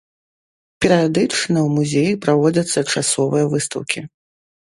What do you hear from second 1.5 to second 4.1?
ў музеі праводзяцца часовыя выстаўкі.